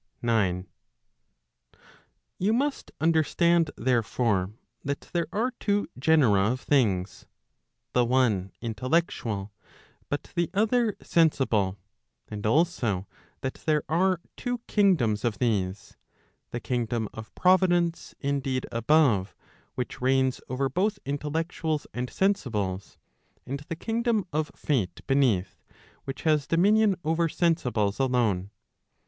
[0.23, 0.65] 9.
[2.39, 4.49] You must understand therefore,
[4.83, 7.27] that there are two genera of things,
[7.93, 9.51] the one intellectual,
[10.09, 11.77] but the other sensible,
[12.29, 13.05] and also
[13.41, 15.97] that there are two kingdoms of these,
[16.49, 19.35] the kingdom of Providence indeed above,
[19.75, 22.97] which reigns over both intellectuals and sensibles,
[23.45, 25.61] and the kingdom of Fate beneath,
[26.05, 28.49] which has dominion over sensibles alone.